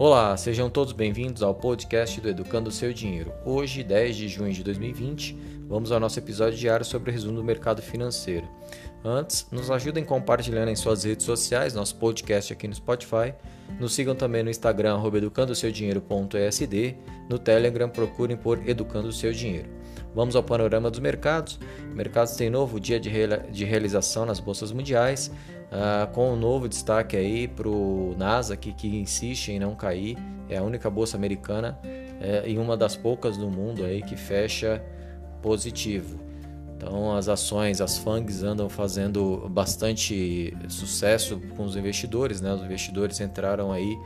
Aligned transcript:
Olá, 0.00 0.34
sejam 0.34 0.70
todos 0.70 0.94
bem-vindos 0.94 1.42
ao 1.42 1.54
podcast 1.54 2.18
do 2.22 2.30
Educando 2.30 2.70
o 2.70 2.72
Seu 2.72 2.90
Dinheiro. 2.90 3.34
Hoje, 3.44 3.84
10 3.84 4.16
de 4.16 4.28
junho 4.28 4.50
de 4.50 4.64
2020, 4.64 5.36
vamos 5.68 5.92
ao 5.92 6.00
nosso 6.00 6.18
episódio 6.18 6.58
diário 6.58 6.86
sobre 6.86 7.10
o 7.10 7.12
resumo 7.12 7.36
do 7.36 7.44
mercado 7.44 7.82
financeiro. 7.82 8.48
Antes, 9.04 9.46
nos 9.52 9.70
ajudem 9.70 10.02
compartilhando 10.02 10.70
em 10.70 10.74
suas 10.74 11.04
redes 11.04 11.26
sociais 11.26 11.74
nosso 11.74 11.96
podcast 11.96 12.50
aqui 12.50 12.66
no 12.66 12.74
Spotify. 12.74 13.34
Nos 13.78 13.92
sigam 13.92 14.14
também 14.14 14.42
no 14.42 14.48
Instagram, 14.48 15.02
educandoseudinheiro.esd. 15.04 16.96
No 17.28 17.38
Telegram, 17.38 17.90
procurem 17.90 18.38
por 18.38 18.66
Educando 18.66 19.08
o 19.08 19.12
Seu 19.12 19.34
Dinheiro. 19.34 19.68
Vamos 20.14 20.34
ao 20.34 20.42
panorama 20.42 20.90
dos 20.90 21.00
mercados. 21.00 21.58
Mercados 21.94 22.34
têm 22.34 22.50
novo 22.50 22.80
dia 22.80 22.98
de, 22.98 23.10
de 23.50 23.64
realização 23.64 24.26
nas 24.26 24.40
bolsas 24.40 24.72
mundiais. 24.72 25.30
Uh, 25.70 26.12
com 26.12 26.32
um 26.32 26.36
novo 26.36 26.68
destaque 26.68 27.16
aí 27.16 27.46
para 27.46 27.68
o 27.68 28.14
Nasdaq, 28.18 28.72
que 28.72 28.88
insiste 28.88 29.52
em 29.52 29.60
não 29.60 29.76
cair, 29.76 30.18
é 30.48 30.56
a 30.58 30.62
única 30.64 30.90
bolsa 30.90 31.16
americana 31.16 31.78
é, 32.20 32.42
e 32.44 32.58
uma 32.58 32.76
das 32.76 32.96
poucas 32.96 33.36
do 33.36 33.48
mundo 33.48 33.84
aí 33.84 34.02
que 34.02 34.16
fecha 34.16 34.82
positivo. 35.40 36.18
Então 36.76 37.14
as 37.14 37.28
ações, 37.28 37.80
as 37.80 37.98
FANGs 37.98 38.42
andam 38.42 38.68
fazendo 38.68 39.48
bastante 39.48 40.56
sucesso 40.68 41.40
com 41.56 41.64
os 41.64 41.76
investidores, 41.76 42.40
né? 42.40 42.52
Os 42.52 42.62
investidores 42.62 43.20
entraram 43.20 43.70
aí 43.70 43.96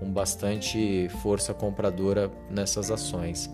com 0.00 0.10
bastante 0.10 1.08
força 1.22 1.54
compradora 1.54 2.30
nessas 2.50 2.90
ações. 2.90 3.50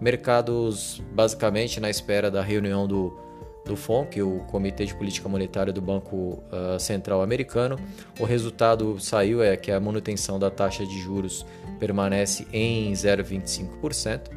Mercados 0.00 1.02
basicamente 1.12 1.78
na 1.78 1.90
espera 1.90 2.30
da 2.30 2.42
reunião 2.42 2.86
do 2.86 3.16
do 3.64 3.76
FONC, 3.76 4.22
o 4.22 4.40
Comitê 4.50 4.84
de 4.84 4.94
Política 4.94 5.28
Monetária 5.28 5.72
do 5.72 5.80
Banco 5.80 6.42
uh, 6.50 6.78
Central 6.78 7.22
Americano. 7.22 7.78
O 8.18 8.24
resultado 8.24 8.98
saiu 8.98 9.42
é 9.42 9.56
que 9.56 9.70
a 9.70 9.78
manutenção 9.78 10.38
da 10.38 10.50
taxa 10.50 10.84
de 10.84 10.98
juros 11.00 11.46
permanece 11.78 12.46
em 12.52 12.92
0,25%. 12.92 14.30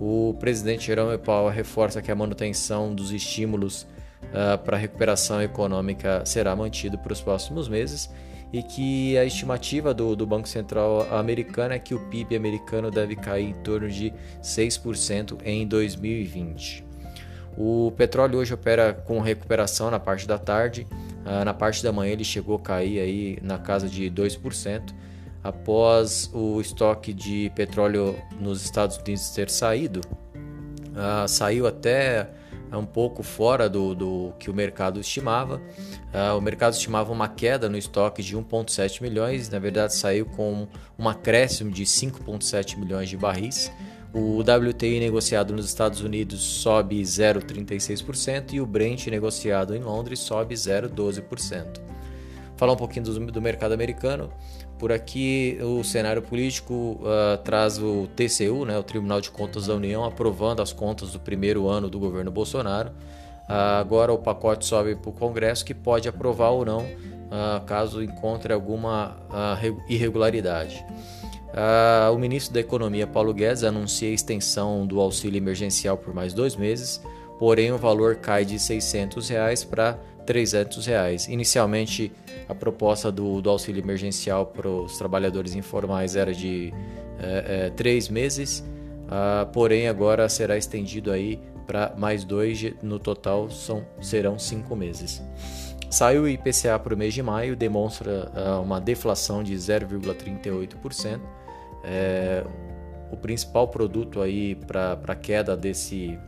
O 0.00 0.36
presidente 0.38 0.86
Jerome 0.86 1.18
Powell 1.18 1.52
reforça 1.52 2.00
que 2.00 2.10
a 2.10 2.14
manutenção 2.14 2.94
dos 2.94 3.10
estímulos 3.10 3.82
uh, 3.82 4.58
para 4.64 4.76
recuperação 4.76 5.42
econômica 5.42 6.24
será 6.24 6.54
mantido 6.54 6.98
para 6.98 7.12
os 7.12 7.20
próximos 7.20 7.68
meses 7.68 8.08
e 8.52 8.62
que 8.62 9.18
a 9.18 9.24
estimativa 9.24 9.92
do, 9.92 10.16
do, 10.16 10.26
Banco 10.26 10.48
Central 10.48 11.06
americano 11.14 11.74
é 11.74 11.78
que 11.78 11.94
o 11.94 12.00
PIB 12.08 12.36
americano 12.36 12.90
deve 12.90 13.14
cair 13.14 13.50
em 13.50 13.54
torno 13.54 13.88
de 13.88 14.12
6% 14.42 15.38
em 15.44 15.66
2020. 15.66 16.84
O 17.56 17.92
petróleo 17.96 18.38
hoje 18.38 18.54
opera 18.54 18.94
com 18.94 19.20
recuperação 19.20 19.90
na 19.90 19.98
parte 19.98 20.26
da 20.26 20.38
tarde. 20.38 20.86
Ah, 21.24 21.44
na 21.44 21.52
parte 21.52 21.82
da 21.82 21.92
manhã 21.92 22.12
ele 22.12 22.24
chegou 22.24 22.56
a 22.56 22.60
cair 22.60 23.00
aí 23.00 23.38
na 23.42 23.58
casa 23.58 23.88
de 23.88 24.10
2%, 24.10 24.94
após 25.42 26.30
o 26.32 26.60
estoque 26.60 27.12
de 27.12 27.50
petróleo 27.54 28.16
nos 28.40 28.64
Estados 28.64 28.96
Unidos 28.96 29.30
ter 29.30 29.50
saído. 29.50 30.00
Uh, 30.88 31.28
saiu 31.28 31.66
até 31.66 32.30
um 32.76 32.84
pouco 32.84 33.22
fora 33.22 33.68
do, 33.68 33.94
do 33.94 34.32
que 34.38 34.50
o 34.50 34.54
mercado 34.54 35.00
estimava. 35.00 35.56
Uh, 35.56 36.36
o 36.36 36.40
mercado 36.40 36.74
estimava 36.74 37.12
uma 37.12 37.28
queda 37.28 37.68
no 37.68 37.78
estoque 37.78 38.22
de 38.22 38.36
1,7 38.36 39.00
milhões, 39.00 39.48
na 39.48 39.58
verdade 39.58 39.94
saiu 39.94 40.26
com 40.26 40.66
um 40.98 41.08
acréscimo 41.08 41.70
de 41.70 41.84
5,7 41.84 42.76
milhões 42.76 43.08
de 43.08 43.16
barris. 43.16 43.70
O 44.12 44.40
WTI 44.40 45.00
negociado 45.00 45.52
nos 45.52 45.66
Estados 45.66 46.00
Unidos 46.00 46.40
sobe 46.40 47.00
0,36% 47.02 48.54
e 48.54 48.60
o 48.60 48.66
Brent 48.66 49.06
negociado 49.08 49.76
em 49.76 49.82
Londres 49.82 50.20
sobe 50.20 50.54
0,12%. 50.54 51.80
Falar 52.58 52.72
um 52.72 52.76
pouquinho 52.76 53.04
do, 53.04 53.26
do, 53.30 53.40
mercado 53.40 53.72
americano. 53.72 54.30
Por 54.80 54.90
aqui, 54.90 55.56
o 55.62 55.84
cenário 55.84 56.20
político 56.20 56.98
uh, 57.00 57.38
traz 57.44 57.78
o 57.78 58.08
TCU, 58.16 58.64
né, 58.64 58.76
o 58.76 58.82
Tribunal 58.82 59.20
de 59.20 59.30
Contas 59.30 59.68
da 59.68 59.74
União, 59.74 60.04
aprovando 60.04 60.60
as 60.60 60.72
contas 60.72 61.12
do 61.12 61.20
primeiro 61.20 61.68
ano 61.68 61.88
do 61.88 62.00
governo 62.00 62.32
Bolsonaro. 62.32 62.90
Uh, 63.48 63.78
agora 63.78 64.12
o 64.12 64.18
pacote 64.18 64.66
sobe 64.66 64.96
para 64.96 65.08
o 65.08 65.12
Congresso, 65.12 65.64
que 65.64 65.72
pode 65.72 66.08
aprovar 66.08 66.50
ou 66.50 66.64
não, 66.64 66.80
uh, 66.80 67.64
caso 67.64 68.02
encontre 68.02 68.52
alguma 68.52 69.16
irregularidade. 69.88 70.84
O 72.12 72.18
ministro 72.18 72.52
da 72.52 72.60
Economia, 72.60 73.06
Paulo 73.06 73.32
Guedes, 73.32 73.64
anuncia 73.64 74.08
a 74.08 74.12
extensão 74.12 74.86
do 74.86 75.00
auxílio 75.00 75.38
emergencial 75.38 75.96
por 75.96 76.12
mais 76.12 76.34
dois 76.34 76.54
meses, 76.54 77.00
porém 77.38 77.72
o 77.72 77.78
valor 77.78 78.16
cai 78.16 78.44
de 78.44 78.58
600 78.58 79.28
reais 79.28 79.64
para 79.64 79.98
300 80.26 80.84
reais. 80.86 81.28
Inicialmente, 81.28 82.12
a 82.48 82.54
proposta 82.54 83.10
do, 83.10 83.40
do 83.40 83.48
auxílio 83.48 83.82
emergencial 83.82 84.46
para 84.46 84.68
os 84.68 84.98
trabalhadores 84.98 85.54
informais 85.54 86.16
era 86.16 86.34
de 86.34 86.72
é, 87.18 87.66
é, 87.66 87.70
três 87.70 88.08
meses, 88.08 88.60
uh, 89.06 89.46
porém 89.52 89.88
agora 89.88 90.28
será 90.28 90.56
estendido 90.56 91.10
aí 91.10 91.40
para 91.66 91.94
mais 91.96 92.24
dois, 92.24 92.62
no 92.82 92.98
total 92.98 93.50
são, 93.50 93.86
serão 94.00 94.38
cinco 94.38 94.74
meses. 94.74 95.22
Saiu 95.90 96.22
o 96.22 96.28
IPCA 96.28 96.78
para 96.78 96.94
o 96.94 96.96
mês 96.96 97.14
de 97.14 97.22
maio, 97.22 97.56
demonstra 97.56 98.30
uh, 98.34 98.62
uma 98.62 98.80
deflação 98.80 99.42
de 99.42 99.54
0,38%. 99.54 101.20
É, 101.84 102.44
o 103.10 103.16
principal 103.16 103.68
produto 103.68 104.20
aí 104.20 104.54
para 104.54 104.98
a 105.06 105.14
queda 105.14 105.56
desse 105.56 106.18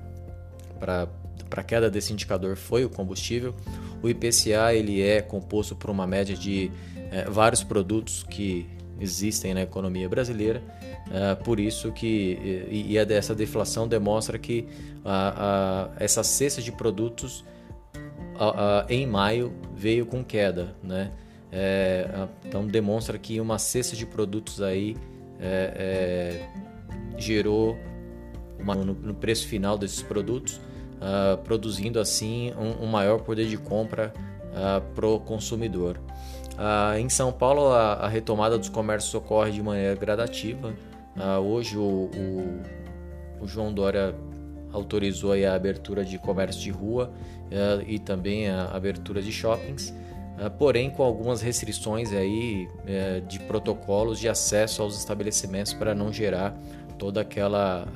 para 0.80 1.62
queda 1.62 1.90
desse 1.90 2.12
indicador 2.12 2.56
foi 2.56 2.84
o 2.84 2.90
combustível. 2.90 3.54
O 4.02 4.08
IPCA 4.08 4.74
ele 4.74 5.02
é 5.02 5.20
composto 5.20 5.76
por 5.76 5.90
uma 5.90 6.06
média 6.06 6.34
de 6.34 6.70
é, 7.12 7.24
vários 7.28 7.62
produtos 7.62 8.22
que 8.22 8.66
existem 8.98 9.54
na 9.54 9.62
economia 9.62 10.08
brasileira. 10.08 10.62
É, 11.12 11.34
por 11.34 11.60
isso 11.60 11.92
que 11.92 12.66
e, 12.70 12.92
e 12.92 12.98
essa 12.98 13.34
deflação 13.34 13.86
demonstra 13.86 14.38
que 14.38 14.66
a, 15.04 15.90
a, 15.96 16.02
essa 16.02 16.22
cesta 16.22 16.62
de 16.62 16.72
produtos 16.72 17.44
a, 18.38 18.86
em 18.88 19.06
maio 19.06 19.52
veio 19.74 20.06
com 20.06 20.24
queda, 20.24 20.74
né? 20.82 21.12
É, 21.52 22.28
então 22.44 22.64
demonstra 22.66 23.18
que 23.18 23.40
uma 23.40 23.58
cesta 23.58 23.96
de 23.96 24.06
produtos 24.06 24.62
aí 24.62 24.96
é, 25.40 26.46
é, 27.16 27.18
gerou 27.18 27.76
uma, 28.58 28.74
no, 28.74 28.94
no, 28.94 29.14
preço 29.14 29.48
final 29.48 29.76
desses 29.76 30.02
produtos, 30.02 30.60
uh, 31.00 31.38
produzindo 31.38 31.98
assim 31.98 32.52
um, 32.52 32.84
um, 32.84 32.86
maior 32.86 33.20
poder 33.20 33.46
de 33.46 33.56
compra 33.56 34.12
uh, 34.16 34.20
ah, 34.54 34.82
para 34.94 35.06
o 35.06 35.18
consumidor. 35.18 35.98
Uh, 36.54 36.98
em 36.98 37.08
São 37.08 37.32
Paulo, 37.32 37.72
a, 37.72 37.94
a, 37.94 38.08
retomada 38.08 38.58
dos 38.58 38.68
comércios 38.68 39.14
ocorre 39.14 39.52
de 39.52 39.62
maneira 39.62 39.94
gradativa. 39.94 40.74
hoje, 41.42 41.78
o, 41.78 42.10
o, 42.14 43.42
o, 43.42 43.48
João 43.48 43.72
Dória 43.72 44.14
autorizou 44.72 45.32
a 45.32 45.54
abertura 45.54 46.04
de 46.04 46.18
comércio 46.18 46.60
de 46.60 46.70
rua 46.70 47.12
e 47.86 47.98
também 47.98 48.48
a 48.48 48.66
abertura 48.66 49.20
de 49.20 49.32
shoppings. 49.32 49.92
Porém 50.58 50.90
com 50.90 51.02
algumas 51.02 51.42
restrições 51.42 52.12
aí 52.12 52.68
é, 52.86 53.20
de 53.20 53.38
protocolos 53.40 54.18
de 54.18 54.28
acesso 54.28 54.80
aos 54.80 54.96
estabelecimentos 54.96 55.74
para 55.74 55.94
não 55.94 56.12
gerar 56.12 56.56
toda 56.98 57.20
aquela, 57.20 57.86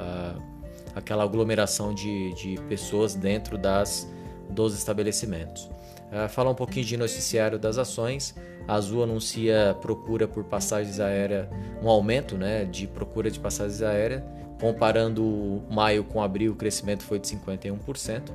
aquela 0.95 1.25
aglomeração 1.25 1.93
de, 1.93 2.33
de 2.35 2.61
pessoas 2.69 3.15
dentro 3.15 3.59
das, 3.59 4.09
dos 4.49 4.77
estabelecimentos. 4.77 5.71
Uh, 6.13 6.29
falar 6.29 6.51
um 6.51 6.55
pouquinho 6.55 6.87
de 6.87 6.97
noticiário 6.97 7.59
das 7.59 7.79
ações. 7.79 8.35
A 8.67 8.75
Azul 8.75 9.03
anuncia 9.03 9.77
procura 9.83 10.27
por 10.27 10.45
passagens 10.45 11.01
aéreas, 11.01 11.49
um 11.83 11.89
aumento 11.89 12.37
né, 12.37 12.65
de 12.65 12.87
procura 12.87 13.31
de 13.31 13.39
passagens 13.39 13.83
aéreas 13.83 14.23
Comparando 14.61 15.63
maio 15.69 16.05
com 16.05 16.23
abril, 16.23 16.53
o 16.53 16.55
crescimento 16.55 17.03
foi 17.03 17.19
de 17.19 17.27
51%. 17.29 18.31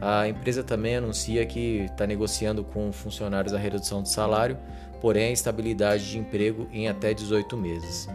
A 0.00 0.28
empresa 0.28 0.62
também 0.64 0.96
anuncia 0.96 1.46
que 1.46 1.86
está 1.90 2.06
negociando 2.06 2.64
com 2.64 2.92
funcionários 2.92 3.54
a 3.54 3.58
redução 3.58 4.02
de 4.02 4.08
salário, 4.08 4.58
porém 5.00 5.28
a 5.28 5.32
estabilidade 5.32 6.10
de 6.10 6.18
emprego 6.18 6.68
em 6.72 6.88
até 6.88 7.14
18 7.14 7.56
meses. 7.56 8.08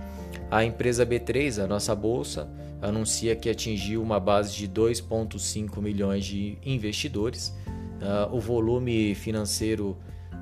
A 0.51 0.63
empresa 0.63 1.05
B3, 1.05 1.63
a 1.63 1.67
nossa 1.67 1.95
bolsa, 1.95 2.49
anuncia 2.81 3.35
que 3.35 3.49
atingiu 3.49 4.01
uma 4.01 4.19
base 4.19 4.55
de 4.55 4.67
2,5 4.67 5.81
milhões 5.81 6.25
de 6.25 6.57
investidores. 6.65 7.55
Uh, 8.01 8.35
o 8.35 8.39
volume 8.39 9.15
financeiro 9.15 9.97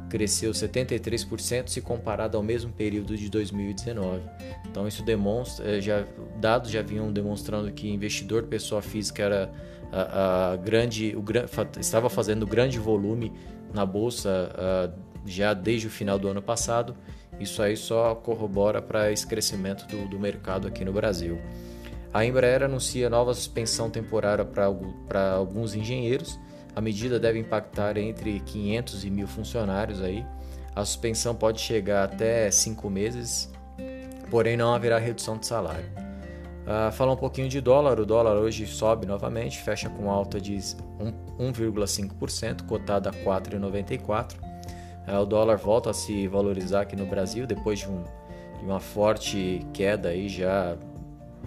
cresceu 0.09 0.51
73% 0.51 1.67
se 1.69 1.81
comparado 1.81 2.37
ao 2.37 2.43
mesmo 2.43 2.71
período 2.71 3.17
de 3.17 3.29
2019. 3.29 4.21
Então 4.69 4.87
isso 4.87 5.03
demonstra, 5.03 5.77
eh, 5.77 5.81
já 5.81 6.05
dados 6.39 6.69
já 6.69 6.81
vinham 6.81 7.11
demonstrando 7.11 7.71
que 7.71 7.89
investidor 7.89 8.43
pessoa 8.43 8.81
física 8.81 9.23
era 9.23 9.51
a, 9.91 10.51
a 10.51 10.55
grande, 10.57 11.15
o, 11.15 11.23
estava 11.79 12.09
fazendo 12.09 12.45
grande 12.45 12.77
volume 12.77 13.33
na 13.73 13.85
bolsa 13.85 14.51
a, 14.55 14.89
já 15.25 15.53
desde 15.53 15.87
o 15.87 15.89
final 15.89 16.19
do 16.19 16.27
ano 16.27 16.41
passado. 16.41 16.95
Isso 17.39 17.61
aí 17.61 17.75
só 17.75 18.15
corrobora 18.15 18.81
para 18.81 19.11
esse 19.11 19.25
crescimento 19.25 19.85
do, 19.87 20.07
do 20.07 20.19
mercado 20.19 20.67
aqui 20.67 20.85
no 20.85 20.93
Brasil. 20.93 21.39
A 22.15 22.23
Embraer 22.23 22.63
anuncia 22.63 23.09
nova 23.09 23.33
suspensão 23.33 23.89
temporária 23.89 24.45
para 24.45 25.33
alguns 25.33 25.75
engenheiros 25.75 26.39
a 26.75 26.81
medida 26.81 27.17
deve 27.17 27.39
impactar 27.39 27.97
entre 27.97 28.41
500 28.41 29.05
e 29.05 29.09
1.000 29.09 29.27
funcionários 29.27 30.01
aí. 30.01 30.25
A 30.75 30.83
suspensão 30.83 31.33
pode 31.33 31.61
chegar 31.61 32.03
até 32.03 32.51
5 32.51 32.89
meses. 32.89 33.49
porém 34.29 34.57
não 34.57 34.73
haverá 34.73 34.97
redução 34.97 35.37
de 35.37 35.45
salário. 35.45 35.85
Uh, 36.65 36.91
falar 36.91 37.13
um 37.13 37.17
pouquinho 37.17 37.47
de 37.47 37.61
dólar, 37.61 37.99
o 37.99 38.05
dólar 38.05 38.35
hoje 38.35 38.65
sobe 38.65 39.05
novamente, 39.05 39.61
fecha 39.61 39.89
com 39.89 40.09
alta 40.09 40.41
de 40.41 40.55
1,5%, 41.37 42.65
cotado 42.65 43.07
a 43.07 43.11
4,94. 43.11 44.35
Uh, 45.07 45.19
o 45.21 45.25
dólar 45.25 45.57
volta 45.57 45.91
a 45.91 45.93
se 45.93 46.27
valorizar 46.27 46.81
aqui 46.81 46.95
no 46.95 47.05
Brasil 47.05 47.45
depois 47.45 47.79
de, 47.79 47.87
um, 47.87 48.03
de 48.57 48.65
uma 48.65 48.79
forte 48.79 49.65
queda 49.71 50.09
aí 50.09 50.27
já 50.27 50.75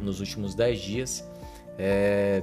nos 0.00 0.20
últimos 0.20 0.54
10 0.54 0.80
dias. 0.80 1.28
É, 1.78 2.42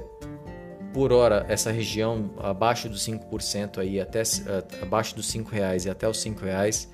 por 0.92 1.12
hora, 1.12 1.44
essa 1.48 1.70
região 1.70 2.30
abaixo 2.38 2.88
dos 2.88 3.06
5% 3.06 3.78
aí, 3.78 4.00
até 4.00 4.22
uh, 4.22 4.82
abaixo 4.82 5.14
dos 5.14 5.26
5 5.28 5.50
reais 5.50 5.84
e 5.84 5.90
até 5.90 6.08
os 6.08 6.18
5 6.20 6.42
reais 6.42 6.88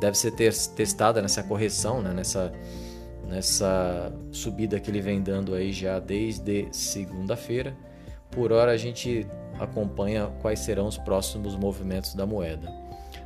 deve 0.00 0.16
ser 0.16 0.30
testada 0.30 1.20
nessa 1.20 1.42
correção, 1.42 2.00
né, 2.00 2.12
nessa 2.12 2.52
nessa 3.28 4.12
subida 4.32 4.80
que 4.80 4.90
ele 4.90 5.00
vem 5.00 5.20
dando 5.20 5.54
aí 5.54 5.72
já 5.72 5.98
desde 5.98 6.66
segunda-feira. 6.72 7.76
Por 8.30 8.52
hora 8.52 8.72
a 8.72 8.76
gente 8.76 9.26
acompanha 9.58 10.28
quais 10.40 10.60
serão 10.60 10.86
os 10.86 10.96
próximos 10.96 11.54
movimentos 11.54 12.14
da 12.14 12.24
moeda. 12.24 12.72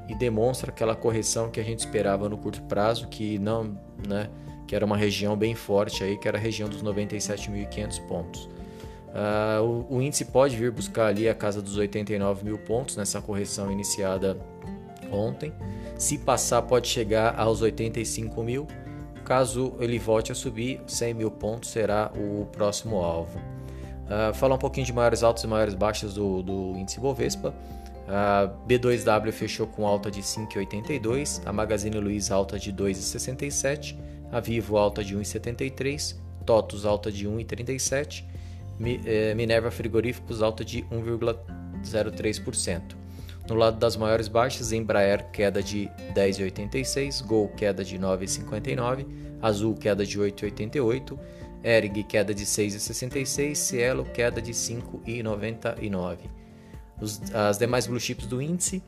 e 0.07 0.15
demonstra 0.15 0.71
aquela 0.71 0.95
correção 0.95 1.49
que 1.49 1.59
a 1.59 1.63
gente 1.63 1.79
esperava 1.79 2.29
no 2.29 2.37
curto 2.37 2.61
prazo, 2.63 3.07
que 3.07 3.37
não, 3.39 3.77
né, 4.07 4.29
que 4.67 4.75
era 4.75 4.85
uma 4.85 4.97
região 4.97 5.35
bem 5.35 5.55
forte 5.55 6.03
aí, 6.03 6.17
que 6.17 6.27
era 6.27 6.37
a 6.37 6.41
região 6.41 6.69
dos 6.69 6.83
97.500 6.83 8.07
pontos. 8.07 8.49
Uh, 9.07 9.85
o, 9.89 9.97
o, 9.97 10.01
índice 10.01 10.25
pode 10.25 10.55
vir 10.55 10.71
buscar 10.71 11.07
ali 11.07 11.27
a 11.27 11.33
casa 11.33 11.61
dos 11.61 11.77
89 11.77 12.43
mil 12.43 12.57
pontos 12.59 12.95
nessa 12.95 13.21
correção 13.21 13.71
iniciada 13.71 14.37
ontem. 15.11 15.53
Se 15.97 16.17
passar, 16.17 16.61
pode 16.61 16.87
chegar 16.87 17.39
aos 17.39 17.61
85 17.61 18.43
mil. 18.43 18.67
Caso 19.25 19.75
ele 19.79 19.97
volte 19.97 20.31
a 20.31 20.35
subir, 20.35 20.81
100 20.85 21.13
mil 21.13 21.31
pontos 21.31 21.69
será 21.69 22.11
o 22.15 22.45
próximo 22.45 22.97
alvo. 22.97 23.39
Uh, 23.39 24.33
falar 24.33 24.55
um 24.55 24.59
pouquinho 24.59 24.85
de 24.85 24.93
maiores 24.93 25.23
altos 25.23 25.43
e 25.43 25.47
maiores 25.47 25.73
baixas 25.73 26.13
do, 26.13 26.43
do 26.43 26.77
índice 26.77 26.99
Bovespa. 26.99 27.53
A 28.07 28.49
B2W 28.67 29.31
fechou 29.31 29.67
com 29.67 29.85
alta 29.85 30.09
de 30.09 30.21
5,82, 30.21 31.41
a 31.45 31.51
Magazine 31.51 31.99
Luiza 31.99 32.33
alta 32.33 32.57
de 32.57 32.71
2,67, 32.71 33.97
a 34.31 34.39
Vivo 34.39 34.77
alta 34.77 35.03
de 35.03 35.15
1,73, 35.15 36.15
TOTUS 36.45 36.85
alta 36.85 37.11
de 37.11 37.27
1,37 37.27 38.23
é, 39.05 39.33
Minerva 39.33 39.71
Frigoríficos 39.71 40.41
alta 40.41 40.63
de 40.63 40.83
1,03%. 40.83 42.95
No 43.49 43.55
lado 43.55 43.79
das 43.79 43.95
maiores 43.95 44.27
baixas, 44.27 44.71
Embraer 44.71 45.31
queda 45.31 45.63
de 45.63 45.89
10,86, 46.13 47.25
Gol 47.25 47.47
queda 47.49 47.83
de 47.83 47.97
9,59, 47.97 49.05
Azul 49.41 49.75
queda 49.75 50.05
de 50.05 50.19
8,88, 50.19 51.17
Erg 51.63 52.03
queda 52.03 52.33
de 52.33 52.45
6,66, 52.45 53.55
Cielo 53.55 54.05
queda 54.05 54.41
de 54.41 54.51
5,99. 54.51 56.17
As 57.33 57.57
demais 57.57 57.87
blue 57.87 57.99
chips 57.99 58.25
do 58.25 58.41
índice, 58.41 58.81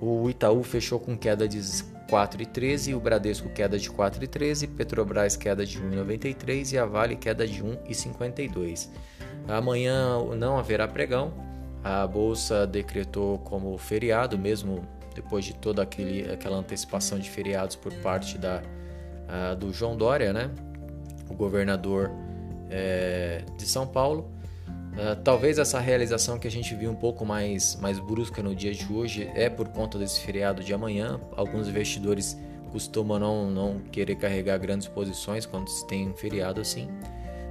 o 0.00 0.28
Itaú 0.30 0.62
fechou 0.62 1.00
com 1.00 1.16
queda 1.16 1.48
de 1.48 1.58
4,13, 1.58 2.96
o 2.96 3.00
Bradesco 3.00 3.48
queda 3.48 3.78
de 3.78 3.90
4,13, 3.90 4.68
Petrobras 4.74 5.36
queda 5.36 5.66
de 5.66 5.80
1,93 5.80 6.72
e 6.72 6.78
a 6.78 6.86
Vale 6.86 7.16
queda 7.16 7.46
de 7.46 7.62
1,52. 7.62 8.88
Amanhã 9.48 10.18
não 10.36 10.58
haverá 10.58 10.86
pregão. 10.86 11.32
A 11.82 12.06
bolsa 12.06 12.66
decretou 12.66 13.38
como 13.38 13.76
feriado, 13.78 14.38
mesmo 14.38 14.86
depois 15.14 15.44
de 15.44 15.54
toda 15.54 15.82
aquele, 15.82 16.30
aquela 16.30 16.56
antecipação 16.58 17.18
de 17.18 17.28
feriados 17.28 17.76
por 17.76 17.92
parte 17.94 18.38
da, 18.38 18.62
do 19.58 19.72
João 19.72 19.96
Dória, 19.96 20.32
né? 20.32 20.50
o 21.28 21.34
governador 21.34 22.10
é, 22.70 23.42
de 23.56 23.66
São 23.66 23.86
Paulo. 23.86 24.30
Uh, 24.98 25.14
talvez 25.22 25.60
essa 25.60 25.78
realização 25.78 26.40
que 26.40 26.48
a 26.48 26.50
gente 26.50 26.74
viu 26.74 26.90
um 26.90 26.94
pouco 26.96 27.24
mais, 27.24 27.76
mais 27.76 28.00
brusca 28.00 28.42
no 28.42 28.52
dia 28.52 28.74
de 28.74 28.92
hoje 28.92 29.30
é 29.32 29.48
por 29.48 29.68
conta 29.68 29.96
desse 29.96 30.20
feriado 30.20 30.64
de 30.64 30.74
amanhã. 30.74 31.20
Alguns 31.36 31.68
investidores 31.68 32.36
costumam 32.72 33.16
não, 33.16 33.48
não 33.48 33.78
querer 33.92 34.16
carregar 34.16 34.58
grandes 34.58 34.88
posições 34.88 35.46
quando 35.46 35.68
se 35.68 35.86
tem 35.86 36.08
um 36.08 36.14
feriado 36.14 36.60
assim. 36.60 36.88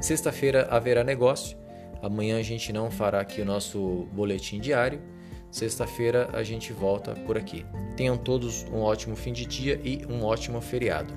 Sexta-feira 0.02 0.68
haverá 0.70 1.06
negócio. 1.06 1.58
Amanhã 2.02 2.38
a 2.38 2.44
gente 2.44 2.74
não 2.74 2.92
fará 2.92 3.22
aqui 3.22 3.42
o 3.42 3.46
nosso 3.46 4.10
boletim 4.12 4.60
diário. 4.60 5.02
Sexta-feira 5.50 6.30
a 6.34 6.44
gente 6.44 6.74
volta 6.74 7.14
por 7.26 7.38
aqui. 7.38 7.66
Tenham 7.96 8.18
todos 8.18 8.66
um 8.66 8.82
ótimo 8.82 9.16
fim 9.16 9.32
de 9.32 9.46
dia 9.46 9.80
e 9.86 10.06
um 10.10 10.22
ótimo 10.26 10.60
feriado. 10.60 11.14